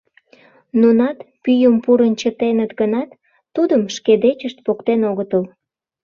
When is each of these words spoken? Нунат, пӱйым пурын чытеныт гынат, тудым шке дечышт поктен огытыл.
Нунат, 0.79 1.17
пӱйым 1.43 1.75
пурын 1.83 2.13
чытеныт 2.21 2.71
гынат, 2.79 3.09
тудым 3.55 3.81
шке 3.95 4.13
дечышт 4.23 4.57
поктен 4.65 5.01
огытыл. 5.09 5.43